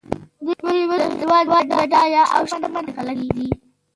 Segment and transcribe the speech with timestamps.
[0.61, 1.45] دوی اوس د هېواد
[1.79, 3.47] بډایه او شتمن خلک دي